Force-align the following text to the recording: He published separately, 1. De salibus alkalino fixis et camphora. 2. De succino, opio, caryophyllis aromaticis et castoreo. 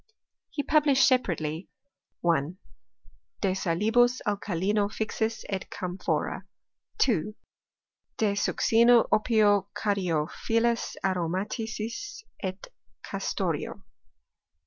He 0.49 0.63
published 0.63 1.07
separately, 1.07 1.69
1. 2.21 2.57
De 3.41 3.53
salibus 3.53 4.19
alkalino 4.25 4.87
fixis 4.91 5.43
et 5.47 5.69
camphora. 5.69 6.45
2. 6.97 7.35
De 8.17 8.31
succino, 8.31 9.07
opio, 9.09 9.67
caryophyllis 9.75 10.95
aromaticis 11.03 12.23
et 12.41 12.65
castoreo. 13.03 13.83